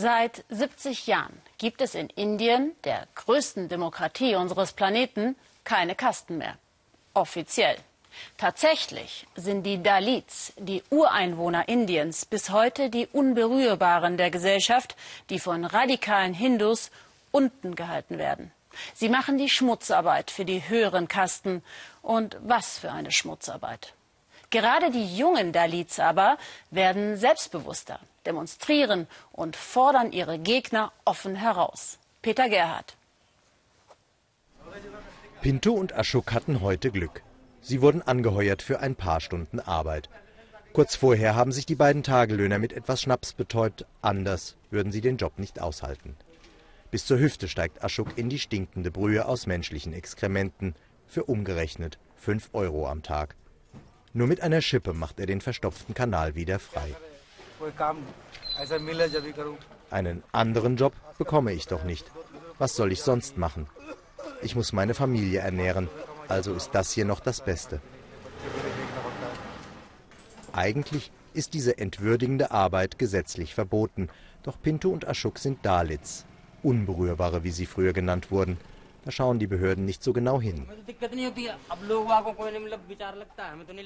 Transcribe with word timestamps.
Seit 0.00 0.44
70 0.48 1.08
Jahren 1.08 1.42
gibt 1.58 1.80
es 1.80 1.96
in 1.96 2.08
Indien, 2.10 2.70
der 2.84 3.08
größten 3.16 3.68
Demokratie 3.68 4.36
unseres 4.36 4.72
Planeten, 4.72 5.34
keine 5.64 5.96
Kasten 5.96 6.38
mehr. 6.38 6.56
Offiziell. 7.14 7.74
Tatsächlich 8.36 9.26
sind 9.34 9.64
die 9.64 9.82
Dalits, 9.82 10.52
die 10.56 10.84
Ureinwohner 10.90 11.68
Indiens, 11.68 12.26
bis 12.26 12.50
heute 12.50 12.90
die 12.90 13.08
Unberührbaren 13.08 14.16
der 14.16 14.30
Gesellschaft, 14.30 14.94
die 15.30 15.40
von 15.40 15.64
radikalen 15.64 16.32
Hindus 16.32 16.92
unten 17.32 17.74
gehalten 17.74 18.18
werden. 18.18 18.52
Sie 18.94 19.08
machen 19.08 19.36
die 19.36 19.48
Schmutzarbeit 19.48 20.30
für 20.30 20.44
die 20.44 20.68
höheren 20.68 21.08
Kasten. 21.08 21.64
Und 22.02 22.36
was 22.40 22.78
für 22.78 22.92
eine 22.92 23.10
Schmutzarbeit. 23.10 23.94
Gerade 24.50 24.92
die 24.92 25.16
jungen 25.16 25.52
Dalits 25.52 25.98
aber 25.98 26.38
werden 26.70 27.16
selbstbewusster, 27.16 27.98
demonstrieren 28.28 29.08
und 29.32 29.56
fordern 29.56 30.12
ihre 30.12 30.38
Gegner 30.38 30.92
offen 31.04 31.34
heraus. 31.34 31.98
Peter 32.22 32.48
Gerhardt. 32.48 32.96
Pinto 35.40 35.72
und 35.72 35.92
Ashok 35.92 36.32
hatten 36.32 36.60
heute 36.60 36.90
Glück. 36.90 37.22
Sie 37.60 37.80
wurden 37.80 38.02
angeheuert 38.02 38.62
für 38.62 38.80
ein 38.80 38.94
paar 38.94 39.20
Stunden 39.20 39.60
Arbeit. 39.60 40.08
Kurz 40.72 40.94
vorher 40.94 41.34
haben 41.34 41.52
sich 41.52 41.66
die 41.66 41.74
beiden 41.74 42.02
Tagelöhner 42.02 42.58
mit 42.58 42.72
etwas 42.72 43.02
Schnaps 43.02 43.32
betäubt. 43.32 43.86
Anders 44.02 44.56
würden 44.70 44.92
sie 44.92 45.00
den 45.00 45.16
Job 45.16 45.38
nicht 45.38 45.60
aushalten. 45.60 46.16
Bis 46.90 47.06
zur 47.06 47.18
Hüfte 47.18 47.48
steigt 47.48 47.82
Ashok 47.82 48.16
in 48.16 48.28
die 48.28 48.38
stinkende 48.38 48.90
Brühe 48.90 49.26
aus 49.26 49.46
menschlichen 49.46 49.92
Exkrementen. 49.92 50.74
Für 51.06 51.24
umgerechnet 51.24 51.98
5 52.16 52.50
Euro 52.52 52.88
am 52.88 53.02
Tag. 53.02 53.34
Nur 54.12 54.26
mit 54.26 54.40
einer 54.40 54.60
Schippe 54.60 54.92
macht 54.92 55.20
er 55.20 55.26
den 55.26 55.40
verstopften 55.40 55.94
Kanal 55.94 56.34
wieder 56.34 56.58
frei. 56.58 56.94
Einen 59.90 60.22
anderen 60.32 60.76
Job 60.76 60.92
bekomme 61.18 61.52
ich 61.52 61.66
doch 61.66 61.84
nicht. 61.84 62.04
Was 62.58 62.76
soll 62.76 62.92
ich 62.92 63.02
sonst 63.02 63.38
machen? 63.38 63.66
Ich 64.42 64.54
muss 64.54 64.72
meine 64.72 64.94
Familie 64.94 65.40
ernähren, 65.40 65.88
also 66.28 66.54
ist 66.54 66.70
das 66.72 66.92
hier 66.92 67.04
noch 67.04 67.20
das 67.20 67.40
Beste. 67.40 67.80
Eigentlich 70.52 71.10
ist 71.34 71.54
diese 71.54 71.78
entwürdigende 71.78 72.50
Arbeit 72.50 72.98
gesetzlich 72.98 73.54
verboten, 73.54 74.08
doch 74.42 74.60
Pinto 74.60 74.90
und 74.90 75.04
Ashok 75.04 75.38
sind 75.38 75.64
Dalits, 75.64 76.26
Unberührbare, 76.62 77.44
wie 77.44 77.50
sie 77.50 77.66
früher 77.66 77.92
genannt 77.92 78.30
wurden. 78.30 78.58
Da 79.04 79.10
schauen 79.10 79.38
die 79.38 79.46
Behörden 79.46 79.84
nicht 79.84 80.02
so 80.02 80.12
genau 80.12 80.40
hin. 80.40 80.66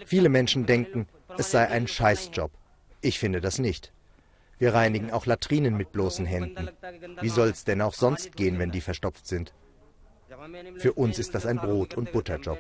Viele 0.07 0.29
Menschen 0.29 0.67
denken, 0.67 1.07
es 1.37 1.51
sei 1.51 1.69
ein 1.69 1.87
Scheißjob. 1.87 2.51
Ich 3.03 3.19
finde 3.19 3.41
das 3.41 3.59
nicht. 3.59 3.93
Wir 4.59 4.75
reinigen 4.75 5.11
auch 5.11 5.27
Latrinen 5.27 5.77
mit 5.77 5.91
bloßen 5.91 6.25
Händen. 6.25 6.71
Wie 7.21 7.29
soll 7.29 7.49
es 7.49 7.65
denn 7.65 7.83
auch 7.83 7.95
sonst 7.95 8.37
gehen, 8.37 8.61
wenn 8.61 8.71
die 8.71 8.81
verstopft 8.81 9.27
sind? 9.27 9.53
Für 10.79 10.93
uns 10.93 11.19
ist 11.19 11.35
das 11.35 11.45
ein 11.45 11.57
Brot- 11.57 11.95
und 11.95 12.13
Butterjob. 12.13 12.59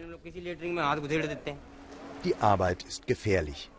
Die 2.25 2.35
Arbeit 2.41 2.83
ist 2.83 3.07
gefährlich. 3.07 3.70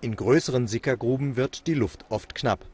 In 0.00 0.14
größeren 0.14 0.68
Sickergruben 0.68 1.36
wird 1.36 1.66
die 1.66 1.74
Luft 1.74 2.04
oft 2.08 2.36
knapp. 2.36 2.64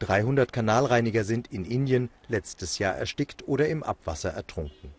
300 0.00 0.52
Kanalreiniger 0.52 1.24
sind 1.24 1.48
in 1.52 1.64
Indien 1.64 2.10
letztes 2.26 2.78
Jahr 2.78 2.96
erstickt 2.96 3.46
oder 3.46 3.68
im 3.68 3.84
Abwasser 3.84 4.30
ertrunken. 4.30 4.92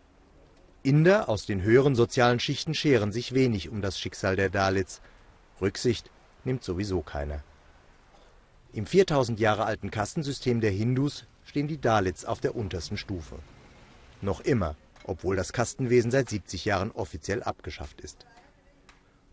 Inder 0.82 1.28
aus 1.28 1.44
den 1.44 1.62
höheren 1.62 1.94
sozialen 1.94 2.40
Schichten 2.40 2.72
scheren 2.74 3.12
sich 3.12 3.34
wenig 3.34 3.68
um 3.68 3.82
das 3.82 3.98
Schicksal 3.98 4.36
der 4.36 4.48
Dalits. 4.48 5.02
Rücksicht 5.60 6.10
nimmt 6.44 6.64
sowieso 6.64 7.02
keiner. 7.02 7.42
Im 8.72 8.86
4000 8.86 9.38
Jahre 9.38 9.64
alten 9.64 9.90
Kastensystem 9.90 10.60
der 10.60 10.70
Hindus 10.70 11.24
stehen 11.44 11.68
die 11.68 11.80
Dalits 11.80 12.24
auf 12.24 12.40
der 12.40 12.56
untersten 12.56 12.96
Stufe. 12.96 13.38
Noch 14.20 14.40
immer 14.40 14.76
obwohl 15.04 15.36
das 15.36 15.52
Kastenwesen 15.52 16.10
seit 16.10 16.28
70 16.28 16.64
Jahren 16.64 16.90
offiziell 16.92 17.42
abgeschafft 17.42 18.00
ist. 18.00 18.26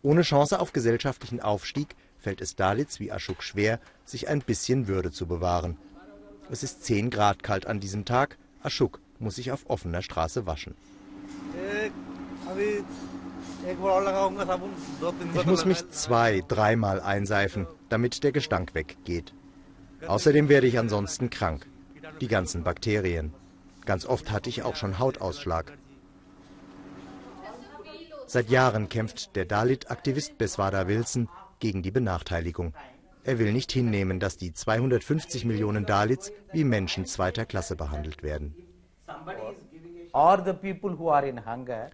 Ohne 0.02 0.22
Chance 0.22 0.60
auf 0.60 0.74
gesellschaftlichen 0.74 1.42
Aufstieg 1.42 1.96
fällt 2.18 2.42
es 2.42 2.56
Dalits 2.56 3.00
wie 3.00 3.10
Ashok 3.10 3.44
schwer, 3.44 3.80
sich 4.06 4.28
ein 4.28 4.40
bisschen 4.40 4.88
Würde 4.88 5.12
zu 5.12 5.26
bewahren. 5.26 5.78
Es 6.50 6.64
ist 6.64 6.84
10 6.84 7.10
Grad 7.10 7.44
kalt 7.44 7.68
an 7.68 7.80
diesem 7.80 8.06
Tag. 8.06 8.38
Ashok 8.64 9.00
muss 9.20 9.36
sich 9.36 9.52
auf 9.52 9.70
offener 9.70 10.02
Straße 10.02 10.46
waschen. 10.46 10.76
Ich 15.36 15.46
muss 15.46 15.66
mich 15.66 15.90
zwei, 15.90 16.44
dreimal 16.48 17.02
einseifen, 17.02 17.68
damit 17.90 18.24
der 18.24 18.32
Gestank 18.32 18.74
weggeht. 18.74 19.34
Außerdem 20.08 20.50
werde 20.50 20.68
ich 20.68 20.80
ansonsten 20.80 21.30
krank. 21.30 21.68
Die 22.22 22.28
ganzen 22.28 22.64
Bakterien. 22.64 23.34
Ganz 23.86 24.06
oft 24.06 24.32
hatte 24.32 24.50
ich 24.50 24.64
auch 24.64 24.76
schon 24.76 25.00
Hautausschlag. 25.00 25.74
Seit 28.28 28.50
Jahren 28.50 28.90
kämpft 28.90 29.36
der 29.36 29.46
Dalit-Aktivist 29.46 30.38
Beswada 30.38 30.88
Wilson 30.88 31.30
gegen 31.60 31.82
die 31.82 31.92
Benachteiligung. 31.92 32.74
Er 33.24 33.40
will 33.40 33.52
nicht 33.52 33.72
hinnehmen, 33.72 34.20
dass 34.20 34.38
die 34.38 34.54
250 34.54 35.46
Millionen 35.46 35.86
Dalits 35.86 36.32
wie 36.54 36.64
Menschen 36.64 37.06
zweiter 37.06 37.46
Klasse 37.46 37.76
behandelt 37.76 38.24
werden. 38.24 38.56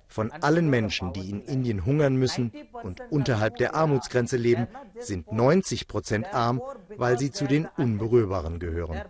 Von 0.07 0.31
allen 0.31 0.69
Menschen, 0.69 1.13
die 1.13 1.29
in 1.29 1.41
Indien 1.41 1.85
hungern 1.85 2.15
müssen 2.15 2.51
und 2.83 3.01
unterhalb 3.09 3.57
der 3.57 3.75
Armutsgrenze 3.75 4.37
leben, 4.37 4.67
sind 4.99 5.31
90 5.31 5.87
Prozent 5.87 6.33
arm, 6.33 6.61
weil 6.97 7.19
sie 7.19 7.31
zu 7.31 7.45
den 7.45 7.67
Unberührbaren 7.77 8.59
gehören. 8.59 9.01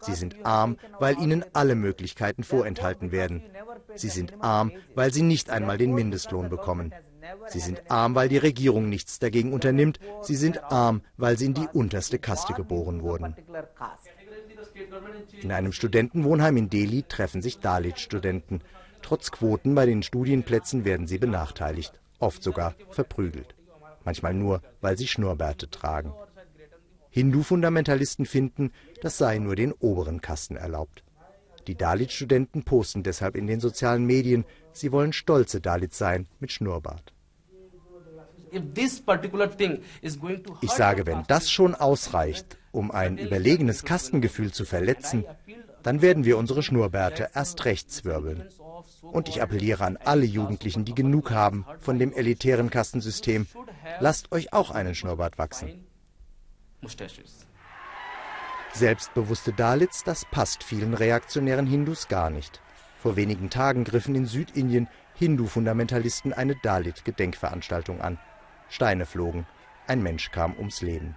Sie 0.00 0.14
sind 0.14 0.46
arm, 0.46 0.78
weil 0.98 1.18
ihnen 1.18 1.44
alle 1.52 1.74
Möglichkeiten 1.74 2.42
vorenthalten 2.42 3.12
werden. 3.12 3.42
Sie 3.94 4.08
sind 4.08 4.42
arm, 4.42 4.72
weil 4.94 5.12
sie 5.12 5.22
nicht 5.22 5.50
einmal 5.50 5.76
den 5.76 5.92
Mindestlohn 5.94 6.48
bekommen. 6.48 6.92
Sie 7.48 7.60
sind 7.60 7.90
arm, 7.90 8.14
weil 8.14 8.28
die 8.28 8.38
Regierung 8.38 8.88
nichts 8.88 9.18
dagegen 9.18 9.52
unternimmt. 9.52 9.98
Sie 10.22 10.36
sind 10.36 10.62
arm, 10.64 11.02
weil 11.16 11.38
sie 11.38 11.46
in 11.46 11.54
die 11.54 11.68
unterste 11.72 12.18
Kaste 12.18 12.52
geboren 12.52 13.02
wurden. 13.02 13.34
In 15.40 15.52
einem 15.52 15.72
Studentenwohnheim 15.72 16.56
in 16.56 16.70
Delhi 16.70 17.02
treffen 17.02 17.42
sich 17.42 17.58
Dalit-Studenten. 17.58 18.60
Trotz 19.02 19.30
Quoten 19.30 19.74
bei 19.74 19.86
den 19.86 20.02
Studienplätzen 20.02 20.84
werden 20.84 21.06
sie 21.06 21.18
benachteiligt, 21.18 21.98
oft 22.18 22.42
sogar 22.42 22.74
verprügelt. 22.90 23.54
Manchmal 24.04 24.34
nur, 24.34 24.62
weil 24.80 24.96
sie 24.96 25.06
Schnurrbärte 25.06 25.70
tragen. 25.70 26.12
Hindu-Fundamentalisten 27.10 28.26
finden, 28.26 28.72
das 29.00 29.18
sei 29.18 29.38
nur 29.38 29.56
den 29.56 29.72
oberen 29.72 30.20
Kasten 30.20 30.56
erlaubt. 30.56 31.04
Die 31.66 31.74
Dalit-Studenten 31.74 32.64
posten 32.64 33.02
deshalb 33.02 33.36
in 33.36 33.46
den 33.46 33.60
sozialen 33.60 34.04
Medien, 34.04 34.44
sie 34.72 34.92
wollen 34.92 35.12
stolze 35.12 35.60
Dalits 35.60 35.98
sein 35.98 36.26
mit 36.40 36.52
Schnurrbart. 36.52 37.12
Ich 40.60 40.70
sage, 40.70 41.06
wenn 41.06 41.22
das 41.26 41.50
schon 41.50 41.74
ausreicht, 41.74 42.58
um 42.72 42.90
ein 42.90 43.18
überlegenes 43.18 43.84
Kastengefühl 43.84 44.52
zu 44.52 44.64
verletzen, 44.64 45.24
dann 45.82 46.02
werden 46.02 46.24
wir 46.24 46.38
unsere 46.38 46.62
Schnurrbärte 46.62 47.30
erst 47.34 47.64
recht 47.64 47.90
zwirbeln. 47.90 48.48
Und 49.02 49.28
ich 49.28 49.42
appelliere 49.42 49.84
an 49.84 49.96
alle 49.96 50.24
Jugendlichen, 50.24 50.84
die 50.84 50.94
genug 50.94 51.30
haben 51.30 51.64
von 51.80 51.98
dem 51.98 52.12
elitären 52.12 52.70
Kastensystem, 52.70 53.46
lasst 54.00 54.32
euch 54.32 54.52
auch 54.52 54.70
einen 54.70 54.94
Schnurrbart 54.94 55.38
wachsen. 55.38 55.86
Selbstbewusste 58.72 59.52
Dalits, 59.52 60.04
das 60.04 60.24
passt 60.30 60.62
vielen 60.62 60.94
reaktionären 60.94 61.66
Hindus 61.66 62.08
gar 62.08 62.30
nicht. 62.30 62.60
Vor 62.98 63.16
wenigen 63.16 63.50
Tagen 63.50 63.84
griffen 63.84 64.14
in 64.14 64.26
Südindien 64.26 64.88
Hindu-Fundamentalisten 65.14 66.32
eine 66.32 66.54
Dalit-Gedenkveranstaltung 66.62 68.00
an. 68.00 68.18
Steine 68.68 69.06
flogen, 69.06 69.46
ein 69.86 70.02
Mensch 70.02 70.30
kam 70.30 70.54
ums 70.56 70.82
Leben. 70.82 71.14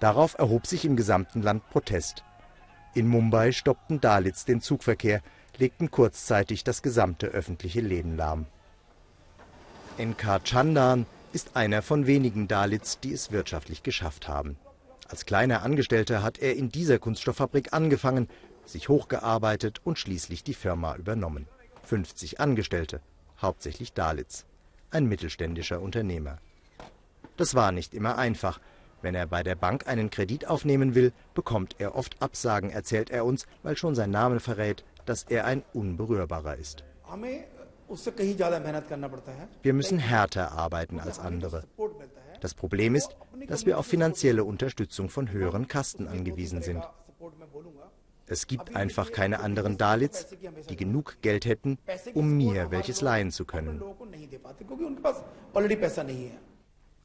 Darauf 0.00 0.38
erhob 0.38 0.66
sich 0.66 0.84
im 0.84 0.96
gesamten 0.96 1.42
Land 1.42 1.68
Protest. 1.70 2.24
In 2.94 3.08
Mumbai 3.08 3.52
stoppten 3.52 4.00
Dalits 4.00 4.44
den 4.44 4.60
Zugverkehr, 4.60 5.22
legten 5.56 5.90
kurzzeitig 5.90 6.64
das 6.64 6.82
gesamte 6.82 7.28
öffentliche 7.28 7.80
Leben 7.80 8.16
lahm. 8.16 8.46
N.K. 9.96 10.40
Chandan 10.40 11.06
ist 11.32 11.56
einer 11.56 11.82
von 11.82 12.06
wenigen 12.06 12.48
Dalits, 12.48 13.00
die 13.00 13.12
es 13.12 13.30
wirtschaftlich 13.30 13.82
geschafft 13.82 14.28
haben. 14.28 14.56
Als 15.08 15.26
kleiner 15.26 15.62
Angestellter 15.62 16.22
hat 16.22 16.38
er 16.38 16.56
in 16.56 16.70
dieser 16.70 16.98
Kunststofffabrik 16.98 17.72
angefangen, 17.72 18.28
sich 18.66 18.88
hochgearbeitet 18.88 19.80
und 19.84 19.98
schließlich 19.98 20.42
die 20.44 20.54
Firma 20.54 20.96
übernommen. 20.96 21.46
50 21.84 22.40
Angestellte, 22.40 23.00
hauptsächlich 23.40 23.92
Dalits. 23.92 24.46
Ein 24.94 25.06
mittelständischer 25.06 25.82
Unternehmer. 25.82 26.38
Das 27.36 27.56
war 27.56 27.72
nicht 27.72 27.94
immer 27.94 28.16
einfach. 28.16 28.60
Wenn 29.02 29.16
er 29.16 29.26
bei 29.26 29.42
der 29.42 29.56
Bank 29.56 29.88
einen 29.88 30.08
Kredit 30.08 30.46
aufnehmen 30.46 30.94
will, 30.94 31.12
bekommt 31.34 31.74
er 31.80 31.96
oft 31.96 32.22
Absagen, 32.22 32.70
erzählt 32.70 33.10
er 33.10 33.24
uns, 33.24 33.48
weil 33.64 33.76
schon 33.76 33.96
sein 33.96 34.12
Name 34.12 34.38
verrät, 34.38 34.84
dass 35.04 35.24
er 35.24 35.46
ein 35.46 35.64
Unberührbarer 35.72 36.56
ist. 36.58 36.84
Wir 39.62 39.74
müssen 39.74 39.98
härter 39.98 40.52
arbeiten 40.52 41.00
als 41.00 41.18
andere. 41.18 41.64
Das 42.40 42.54
Problem 42.54 42.94
ist, 42.94 43.16
dass 43.48 43.66
wir 43.66 43.80
auf 43.80 43.86
finanzielle 43.86 44.44
Unterstützung 44.44 45.08
von 45.08 45.32
höheren 45.32 45.66
Kasten 45.66 46.06
angewiesen 46.06 46.62
sind. 46.62 46.84
Es 48.26 48.46
gibt 48.46 48.74
einfach 48.74 49.12
keine 49.12 49.40
anderen 49.40 49.76
Dalits, 49.76 50.26
die 50.68 50.76
genug 50.76 51.18
Geld 51.20 51.44
hätten, 51.44 51.78
um 52.14 52.36
mir 52.36 52.70
welches 52.70 53.00
leihen 53.00 53.30
zu 53.30 53.44
können. 53.44 53.82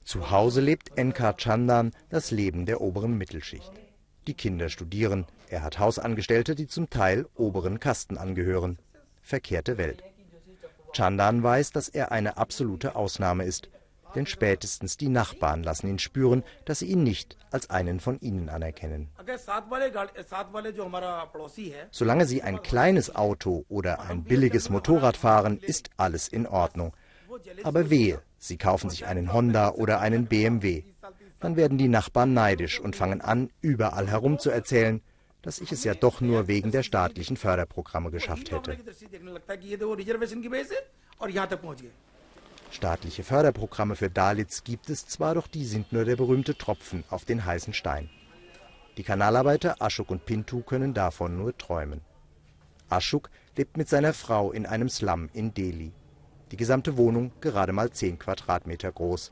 Zu 0.04 0.32
Hause 0.32 0.62
lebt 0.62 0.98
N.K. 0.98 1.34
Chandan 1.38 1.92
das 2.10 2.32
Leben 2.32 2.66
der 2.66 2.82
oberen 2.82 3.18
Mittelschicht. 3.18 3.72
Die 4.28 4.34
Kinder 4.34 4.70
studieren. 4.70 5.26
Er 5.50 5.64
hat 5.64 5.80
Hausangestellte, 5.80 6.56
die 6.56 6.68
zum 6.68 6.90
Teil 6.90 7.28
oberen 7.36 7.80
Kasten 7.80 8.18
angehören. 8.18 8.80
Verkehrte 9.22 9.78
Welt. 9.78 10.04
Chandan 10.94 11.44
weiß, 11.44 11.72
dass 11.72 11.90
er 11.90 12.12
eine 12.12 12.38
absolute 12.38 12.96
Ausnahme 12.96 13.44
ist 13.44 13.70
denn 14.16 14.26
spätestens 14.26 14.98
die 14.98 15.10
Nachbarn 15.10 15.64
lassen 15.64 15.88
ihn 15.88 16.00
spüren, 16.00 16.44
dass 16.66 16.80
sie 16.80 16.88
ihn 16.88 17.04
nicht 17.04 17.38
als 17.52 17.70
einen 17.70 18.00
von 18.00 18.20
ihnen 18.20 18.50
anerkennen. 18.50 19.10
Solange 21.92 22.26
sie 22.26 22.42
ein 22.42 22.62
kleines 22.62 23.16
Auto 23.16 23.66
oder 23.70 24.02
ein 24.02 24.24
billiges 24.24 24.70
Motorrad 24.70 25.18
fahren, 25.18 25.60
ist 25.60 25.90
alles 25.98 26.28
in 26.28 26.48
Ordnung. 26.48 26.94
Aber 27.64 27.90
wehe, 27.90 28.22
sie 28.38 28.58
kaufen 28.58 28.90
sich 28.90 29.06
einen 29.06 29.34
Honda 29.34 29.72
oder 29.72 30.00
einen 30.00 30.26
BMW. 30.26 30.84
Dann 31.40 31.56
werden 31.56 31.78
die 31.78 31.88
Nachbarn 31.88 32.34
neidisch 32.34 32.80
und 32.80 32.96
fangen 32.96 33.22
an, 33.22 33.50
überall 33.62 34.08
herum 34.08 34.40
zu 34.40 34.50
erzählen, 34.50 35.02
dass 35.42 35.60
ich 35.60 35.72
es 35.72 35.84
ja 35.84 35.94
doch 35.94 36.20
nur 36.22 36.48
wegen 36.48 36.72
der 36.72 36.84
staatlichen 36.84 37.38
Förderprogramme 37.38 38.12
geschafft 38.12 38.52
hätte. 38.52 38.78
Staatliche 42.72 43.24
Förderprogramme 43.24 43.96
für 43.96 44.10
Dalits 44.10 44.64
gibt 44.64 44.90
es 44.90 45.08
zwar, 45.08 45.36
doch 45.36 45.48
die 45.48 45.66
sind 45.66 45.92
nur 45.92 46.06
der 46.06 46.16
berühmte 46.16 46.56
Tropfen 46.56 47.04
auf 47.10 47.26
den 47.26 47.46
heißen 47.46 47.74
Stein. 47.74 48.10
Die 48.98 49.04
Kanalarbeiter 49.04 49.78
Ashok 49.80 50.12
und 50.12 50.26
Pintu 50.26 50.62
können 50.62 50.94
davon 50.94 51.38
nur 51.38 51.58
träumen. 51.58 52.02
Ashok 52.90 53.30
lebt 53.56 53.78
mit 53.78 53.90
seiner 53.90 54.14
Frau 54.14 54.52
in 54.52 54.66
einem 54.66 54.90
Slum 54.90 55.30
in 55.34 55.54
Delhi. 55.54 55.94
Die 56.52 56.58
gesamte 56.58 56.98
Wohnung 56.98 57.32
gerade 57.42 57.74
mal 57.74 57.92
10 57.92 58.20
Quadratmeter 58.20 58.92
groß. 58.92 59.32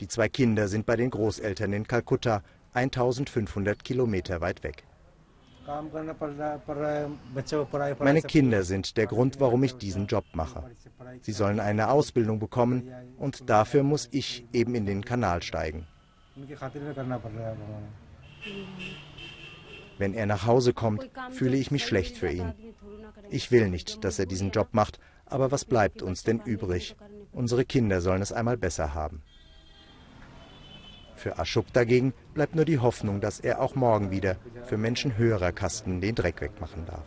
Die 0.00 0.08
zwei 0.08 0.28
Kinder 0.28 0.68
sind 0.68 0.86
bei 0.86 0.96
den 0.96 1.10
Großeltern 1.10 1.72
in 1.72 1.86
Kalkutta, 1.86 2.42
1500 2.74 3.84
Kilometer 3.84 4.40
weit 4.40 4.62
weg. 4.62 4.84
Meine 7.98 8.22
Kinder 8.22 8.62
sind 8.64 8.96
der 8.96 9.06
Grund, 9.06 9.40
warum 9.40 9.62
ich 9.62 9.76
diesen 9.76 10.06
Job 10.06 10.24
mache. 10.32 10.70
Sie 11.20 11.32
sollen 11.32 11.60
eine 11.60 11.88
Ausbildung 11.90 12.38
bekommen 12.38 12.90
und 13.18 13.48
dafür 13.48 13.82
muss 13.82 14.08
ich 14.10 14.46
eben 14.52 14.74
in 14.74 14.86
den 14.86 15.04
Kanal 15.04 15.42
steigen. 15.42 15.86
Wenn 19.98 20.14
er 20.14 20.26
nach 20.26 20.46
Hause 20.46 20.72
kommt, 20.72 21.08
fühle 21.30 21.56
ich 21.56 21.70
mich 21.70 21.84
schlecht 21.86 22.16
für 22.16 22.30
ihn. 22.30 22.52
Ich 23.30 23.50
will 23.50 23.68
nicht, 23.68 24.04
dass 24.04 24.18
er 24.18 24.26
diesen 24.26 24.50
Job 24.50 24.68
macht, 24.72 24.98
aber 25.26 25.50
was 25.52 25.64
bleibt 25.64 26.02
uns 26.02 26.24
denn 26.24 26.40
übrig? 26.40 26.96
Unsere 27.32 27.64
Kinder 27.64 28.00
sollen 28.00 28.22
es 28.22 28.32
einmal 28.32 28.56
besser 28.56 28.94
haben. 28.94 29.22
Für 31.22 31.38
Aschuk 31.38 31.72
dagegen 31.72 32.14
bleibt 32.34 32.56
nur 32.56 32.64
die 32.64 32.80
Hoffnung, 32.80 33.20
dass 33.20 33.38
er 33.38 33.62
auch 33.62 33.76
morgen 33.76 34.10
wieder 34.10 34.38
für 34.64 34.76
Menschen 34.76 35.16
höherer 35.16 35.52
Kasten 35.52 36.00
den 36.00 36.16
Dreck 36.16 36.40
wegmachen 36.40 36.84
darf. 36.84 37.04